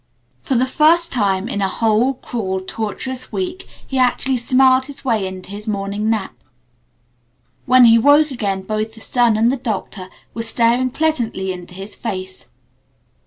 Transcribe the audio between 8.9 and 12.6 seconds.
the sun and the Doctor were staring pleasantly into his face.